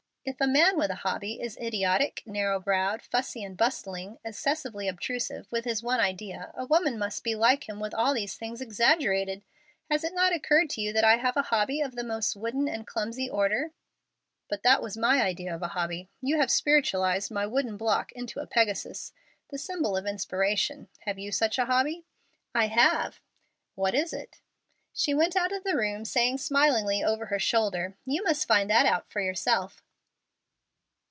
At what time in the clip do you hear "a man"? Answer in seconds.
0.39-0.77